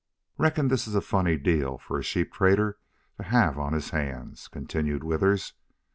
[0.39, 2.79] "Reckon this is a funny deal for a sheep trader
[3.17, 5.53] to have on his hands," continued Withers.